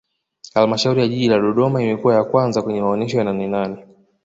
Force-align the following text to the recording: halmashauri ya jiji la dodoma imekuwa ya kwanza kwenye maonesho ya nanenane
halmashauri 0.53 1.01
ya 1.01 1.07
jiji 1.07 1.27
la 1.27 1.39
dodoma 1.39 1.81
imekuwa 1.83 2.15
ya 2.15 2.23
kwanza 2.23 2.61
kwenye 2.61 2.81
maonesho 2.81 3.17
ya 3.17 3.23
nanenane 3.23 3.85